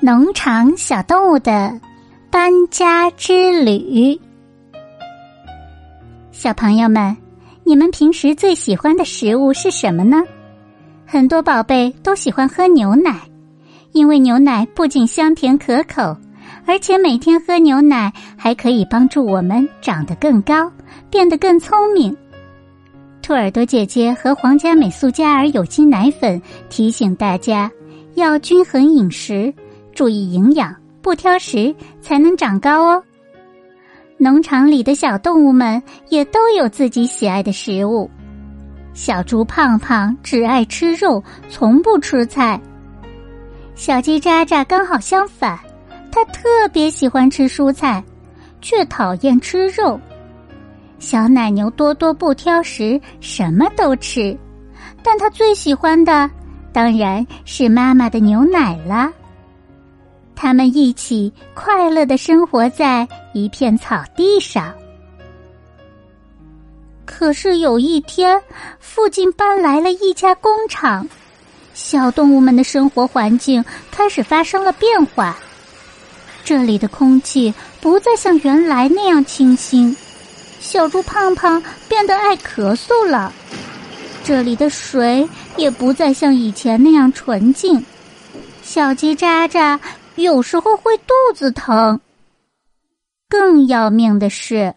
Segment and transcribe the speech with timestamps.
[0.00, 1.76] 农场小动物的
[2.30, 4.16] 搬家之旅。
[6.30, 7.16] 小朋友们，
[7.64, 10.22] 你们平时最喜欢的食物是什么呢？
[11.04, 13.22] 很多宝贝都喜欢喝牛奶，
[13.90, 16.16] 因为牛奶不仅香甜可口，
[16.64, 20.70] 而且每天喝牛奶还可以帮助我们长得更高，
[21.10, 22.16] 变得更聪明。
[23.20, 26.40] 兔耳朵姐姐和皇家美素佳儿有机奶粉
[26.70, 27.68] 提醒大家
[28.14, 29.52] 要均衡饮食。
[29.98, 33.02] 注意营养，不挑食，才能长高哦。
[34.16, 38.08] 农场里的小动物们也都有自己喜爱的食物。
[38.94, 41.20] 小猪胖胖只爱吃肉，
[41.50, 42.60] 从不吃菜。
[43.74, 45.58] 小鸡渣渣刚好相反，
[46.12, 48.00] 它特别喜欢吃蔬菜，
[48.60, 49.98] 却讨厌吃肉。
[51.00, 54.38] 小奶牛多多不挑食，什么都吃，
[55.02, 56.30] 但它最喜欢的
[56.72, 59.12] 当然是妈妈的牛奶了。
[60.40, 64.72] 他们一起快乐的生活在一片草地上。
[67.04, 68.40] 可是有一天，
[68.78, 71.08] 附近搬来了一家工厂，
[71.74, 75.36] 小动物们的生活环境开始发生了变化。
[76.44, 79.94] 这里的空气不再像原来那样清新，
[80.60, 83.32] 小猪胖胖变得爱咳嗽了。
[84.22, 87.84] 这里的水也不再像以前那样纯净，
[88.62, 89.76] 小鸡喳喳。
[90.22, 92.00] 有时候会肚子疼。
[93.28, 94.74] 更要命的是，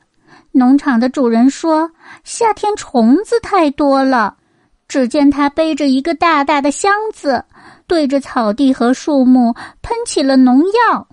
[0.51, 1.91] 农场的主人说，
[2.23, 4.37] 夏天虫子太多了。
[4.87, 7.45] 只见他背着一个大大的箱子，
[7.87, 11.07] 对着草地和树木喷起了农药。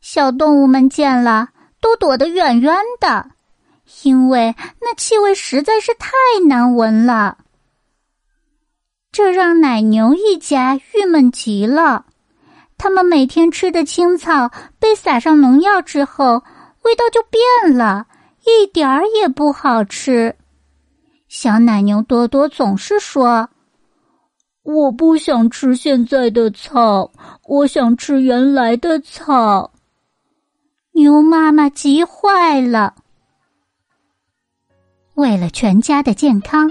[0.00, 3.30] 小动物们见了，都躲得远远的，
[4.02, 6.10] 因为那气味实在是太
[6.48, 7.38] 难闻了。
[9.12, 12.06] 这让奶牛一家郁闷极了。
[12.78, 16.44] 他们每天吃的青草被撒上农药之后，
[16.82, 18.06] 味道就变了，
[18.46, 20.36] 一点儿也不好吃。
[21.28, 23.50] 小奶牛多多总是说
[24.62, 27.10] ：“我不想吃现在的草，
[27.46, 29.72] 我想吃原来的草。”
[30.94, 32.94] 牛妈妈急坏了。
[35.14, 36.70] 为了全家的健康，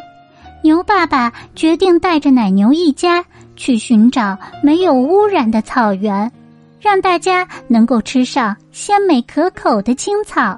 [0.63, 3.23] 牛爸爸决定带着奶牛一家。
[3.59, 6.31] 去寻找没有污染的草原，
[6.79, 10.55] 让大家能够吃上鲜美可口的青草。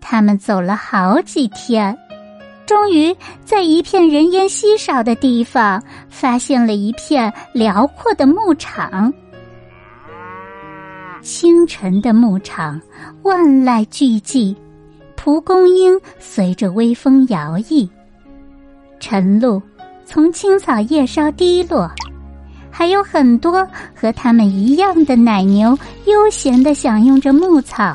[0.00, 1.98] 他们走了好几天，
[2.64, 3.12] 终于
[3.44, 9.12] 在一片人烟稀少的地方发现了一片辽阔的牧场。
[11.22, 12.80] 清晨的牧场，
[13.24, 14.54] 万籁俱寂，
[15.16, 17.88] 蒲公英随着微风摇曳，
[19.12, 19.60] 晨露。
[20.06, 21.90] 从青草叶梢滴落，
[22.70, 27.94] 还有很多和他们一样的奶牛悠闲的享用着牧草。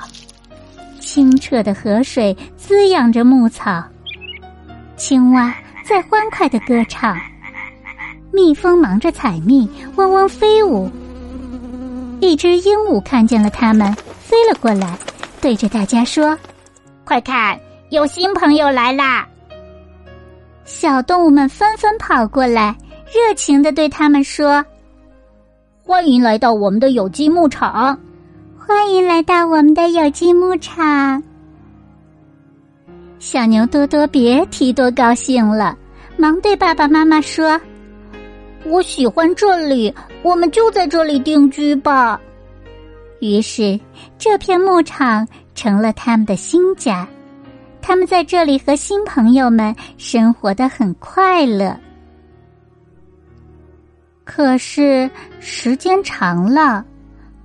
[1.00, 3.84] 清澈的河水滋养着牧草，
[4.96, 5.52] 青蛙
[5.84, 7.18] 在欢快的歌唱，
[8.32, 10.88] 蜜蜂忙着采蜜，嗡嗡飞舞。
[12.20, 14.96] 一只鹦鹉看见了它们，飞了过来，
[15.42, 16.38] 对着大家说
[17.04, 19.28] ：“快看，有新朋友来啦！”
[20.68, 24.64] 小动物们纷纷跑过来，热情的对他们说
[25.82, 27.98] ：“欢迎来到我们的有机牧场，
[28.60, 31.24] 欢迎来到我们的有机牧场。”
[33.18, 35.78] 小牛多多别提多高兴了，
[36.18, 37.60] 忙对爸爸妈妈说
[38.68, 39.92] ：“我喜欢这里，
[40.22, 42.20] 我们就在这里定居吧。”
[43.22, 43.80] 于是，
[44.18, 45.26] 这片牧场
[45.56, 47.08] 成了他们的新家。
[47.82, 51.80] 他们在这里和新朋友们生活的很快乐，
[54.26, 56.86] 可是时间长了，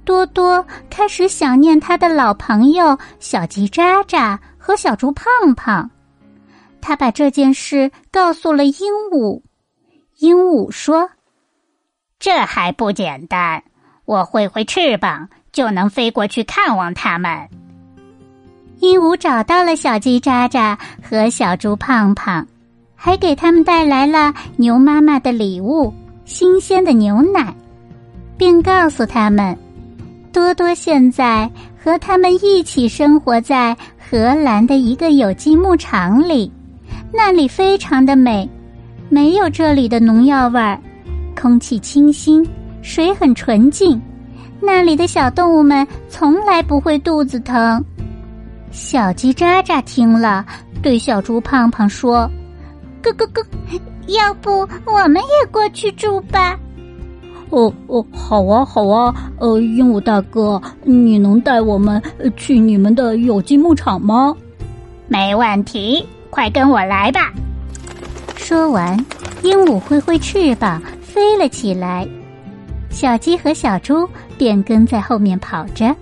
[0.04, 5.88] 多多开始想念他的老朋友小鸡喳喳和小猪胖胖。
[6.80, 9.40] 他把这件事告诉了鹦鹉，
[10.18, 11.08] 鹦鹉说
[12.18, 13.62] ：“这还不简单，
[14.04, 17.48] 我挥挥翅膀就能飞过去看望他们。”
[18.82, 22.44] 鹦鹉找到了小鸡渣渣和小猪胖胖，
[22.96, 25.94] 还给他们带来了牛妈妈的礼物——
[26.26, 27.54] 新鲜的牛奶，
[28.36, 29.56] 并告诉他们，
[30.32, 31.48] 多多现在
[31.80, 36.50] 和他们一起生活在荷兰的一个有机牧场里，
[37.12, 38.50] 那里非常的美，
[39.08, 40.76] 没有这里的农药味儿，
[41.40, 42.44] 空气清新，
[42.82, 44.02] 水很纯净，
[44.60, 47.80] 那里的小动物们从来不会肚子疼。
[48.72, 50.44] 小鸡渣渣听了，
[50.82, 52.28] 对小猪胖胖说
[53.02, 53.44] ：“咯咯咯，
[54.08, 56.58] 要不我们也过去住吧
[57.50, 62.02] ？”“哦哦，好啊好啊，呃，鹦鹉大哥，你能带我们
[62.34, 64.34] 去你们的有机牧场吗？
[65.06, 67.30] 没问题，快跟我来吧。
[68.36, 68.96] 说完，
[69.42, 72.08] 鹦鹉挥挥翅膀飞了起来，
[72.88, 74.08] 小鸡和小猪
[74.38, 75.94] 便跟在后面跑着。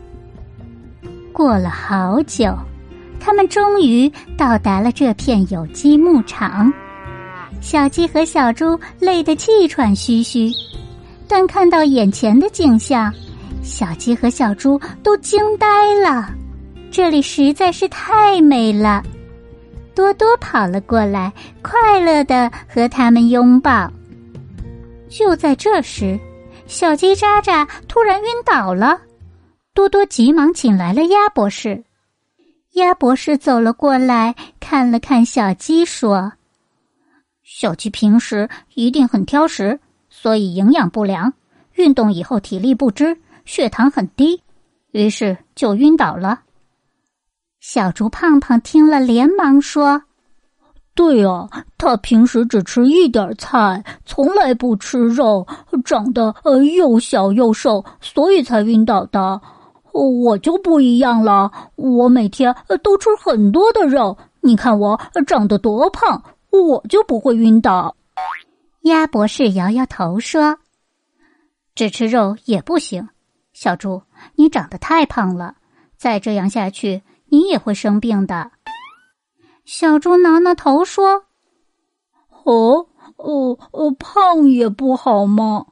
[1.41, 2.55] 过了好久，
[3.19, 6.71] 他们终于到达了这片有机牧场。
[7.63, 10.53] 小鸡和小猪累得气喘吁吁，
[11.27, 13.11] 但看到眼前的景象，
[13.63, 16.29] 小鸡和小猪都惊呆了。
[16.91, 19.03] 这里实在是太美了。
[19.95, 21.33] 多多跑了过来，
[21.63, 23.91] 快乐的和他们拥抱。
[25.09, 26.21] 就在这时，
[26.67, 29.01] 小鸡渣渣突然晕倒了。
[29.73, 31.85] 多多急忙请来了鸭博士。
[32.73, 36.33] 鸭博士走了过来，看了看小鸡，说。
[37.43, 41.33] 小鸡平时一定很挑食，所以营养不良。
[41.75, 44.43] 运动以后体力不支，血糖很低，
[44.93, 46.43] 于是就晕倒了。
[47.61, 50.03] 小猪胖胖听了，连忙说
[50.95, 55.47] ：“对啊，他平时只吃一点菜，从来不吃肉，
[55.85, 59.41] 长得呃又小又瘦，所以才晕倒的。
[59.93, 67.95] 我就不一样了，我每天都吃很多的肉，你看我长得多胖。”我就不会晕倒。
[68.81, 70.59] 鸭博士摇摇头说
[71.77, 73.09] ：“只吃肉也不行，
[73.53, 74.03] 小猪，
[74.35, 75.55] 你长得太胖了，
[75.97, 78.51] 再这样下去，你也会生病的。”
[79.65, 81.23] 小猪挠挠头说
[82.43, 82.85] ：“哦，
[83.15, 85.65] 哦，哦，胖也不好吗？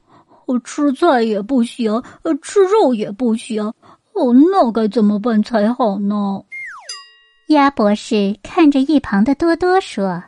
[0.62, 2.00] 吃菜也不行，
[2.40, 3.74] 吃肉也不行。
[4.18, 6.42] 哦，那该怎么办才好呢？”
[7.48, 10.24] 鸭博士看着一旁的多多说。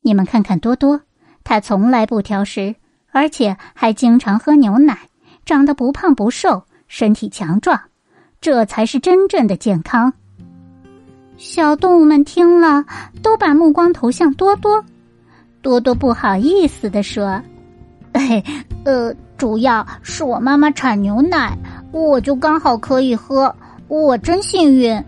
[0.00, 1.00] 你们看看多多，
[1.44, 2.74] 他从来不挑食，
[3.12, 4.98] 而且还经常喝牛奶，
[5.44, 7.78] 长得不胖不瘦，身体强壮，
[8.40, 10.12] 这才是真正的健康。
[11.36, 12.84] 小动物们听了，
[13.22, 14.82] 都把目光投向多多。
[15.60, 17.40] 多多不好意思的说
[18.14, 18.42] ：“嘿，
[18.84, 21.56] 呃，主要是我妈妈产牛奶，
[21.92, 23.54] 我就刚好可以喝，
[23.88, 25.02] 我真幸运。”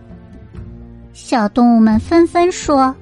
[1.12, 2.94] 小动物们纷纷说。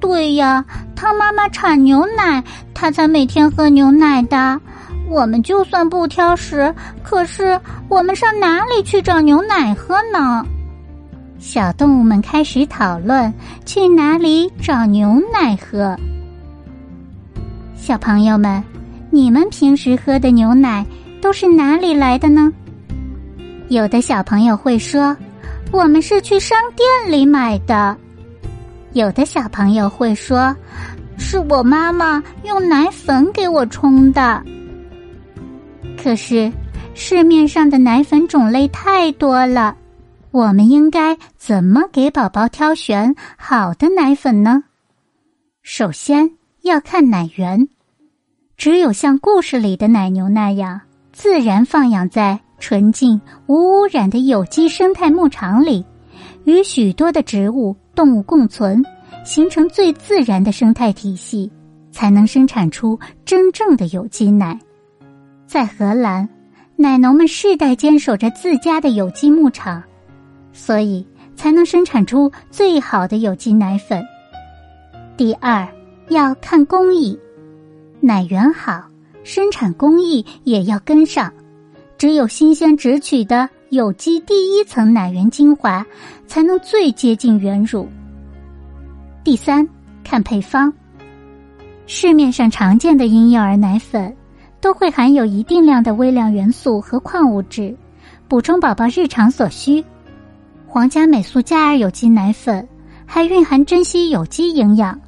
[0.00, 0.62] 对呀，
[0.94, 2.44] 他妈妈产牛奶，
[2.74, 4.60] 他才每天喝牛奶的。
[5.08, 7.58] 我们就算不挑食，可是
[7.88, 10.44] 我们上哪里去找牛奶喝呢？
[11.38, 13.32] 小动物们开始讨论
[13.64, 15.96] 去哪里找牛奶喝。
[17.74, 18.62] 小朋友们，
[19.10, 20.84] 你们平时喝的牛奶
[21.22, 22.52] 都是哪里来的呢？
[23.68, 25.16] 有的小朋友会说，
[25.72, 27.96] 我们是去商店里买的。
[28.92, 30.54] 有的小朋友会说
[31.18, 34.42] ：“是我妈妈用奶粉给我冲的。”
[36.00, 36.52] 可是
[36.94, 39.76] 市面上的奶粉种类太多了，
[40.30, 44.62] 我们应该怎么给宝宝挑选好的奶粉呢？
[45.62, 46.30] 首先
[46.62, 47.66] 要看奶源，
[48.56, 50.82] 只有像故事里的奶牛那样，
[51.12, 55.84] 自然放养在纯净无污染的有机生态牧场里，
[56.44, 57.76] 与许多的植物。
[57.94, 58.82] 动物共存，
[59.24, 61.48] 形成最自然的生态体系，
[61.92, 64.58] 才能生产出真正的有机奶。
[65.46, 66.28] 在荷兰，
[66.74, 69.80] 奶农们世代坚守着自家的有机牧场，
[70.52, 71.06] 所以
[71.36, 74.02] 才能生产出最好的有机奶粉。
[75.16, 75.68] 第二，
[76.08, 77.16] 要看工艺，
[78.00, 78.82] 奶源好，
[79.22, 81.32] 生产工艺也要跟上。
[81.96, 83.48] 只有新鲜直取的。
[83.70, 85.84] 有机第一层奶源精华，
[86.28, 87.88] 才能最接近原乳。
[89.24, 89.66] 第三，
[90.04, 90.72] 看配方。
[91.88, 94.14] 市面上常见的婴幼儿奶粉，
[94.60, 97.76] 都会含有一定量的微量元素和矿物质，
[98.28, 99.84] 补充宝宝日常所需。
[100.68, 102.68] 皇家美素佳儿有机奶粉
[103.04, 105.00] 还蕴含珍稀有机营养，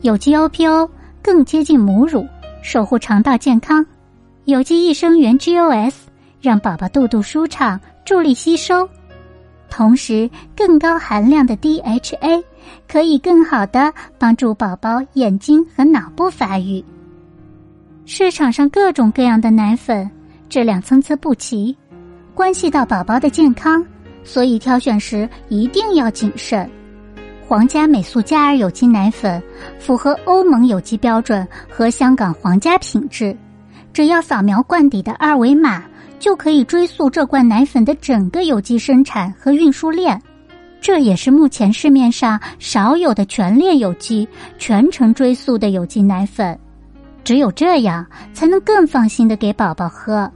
[0.00, 0.88] 有机 OPO
[1.20, 2.26] 更接近母乳，
[2.62, 3.84] 守护肠道健康。
[4.44, 5.94] 有机益生元 GOS
[6.40, 7.80] 让宝宝肚肚舒畅。
[8.04, 8.88] 助力吸收，
[9.68, 12.42] 同时更高含量的 DHA
[12.90, 16.82] 可以更好的帮助宝宝眼睛和脑部发育。
[18.06, 20.10] 市场上各种各样的奶粉
[20.48, 21.76] 质量参差不齐，
[22.34, 23.84] 关系到宝宝的健康，
[24.24, 26.66] 所以挑选时一定要谨慎。
[27.46, 29.42] 皇家美素佳儿有机奶粉
[29.78, 33.36] 符合欧盟有机标准和香港皇家品质，
[33.92, 35.84] 只要扫描罐底的二维码。
[36.18, 40.20] 就可以追溯这罐奶粉的整个有机生产和运输链，
[40.80, 46.58] 这也是目前市面上少有的全链有机、全程追溯的有机奶粉。
[47.24, 50.30] 只有这样才能更放心的给宝宝喝。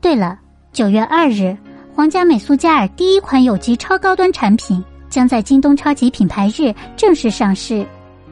[0.00, 0.38] 对了，
[0.72, 1.54] 九月二日，
[1.94, 7.86] 皇家美素佳尔第一款有机超高端产品将在京东超级品牌日正式上市，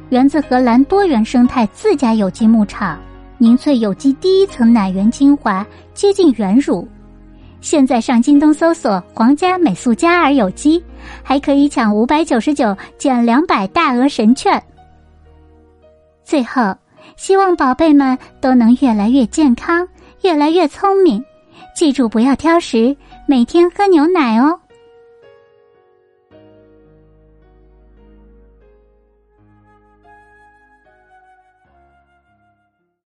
[0.09, 2.99] 源自荷兰多元生态自家有机牧场，
[3.45, 6.89] 凝萃有机第一层奶源精华，接近原乳。
[7.61, 10.83] 现在上京东搜索“皇家美素佳儿有机”，
[11.23, 14.63] 还可以抢五百九十九减两百大额神券。
[16.25, 16.75] 最后，
[17.17, 19.87] 希望宝贝们都能越来越健康，
[20.23, 21.23] 越来越聪明。
[21.77, 22.97] 记住不要挑食，
[23.29, 24.59] 每天喝牛奶哦。